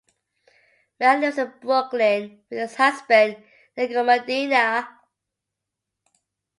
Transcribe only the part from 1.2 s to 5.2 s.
lives in Brooklyn with his husband Nico Medina.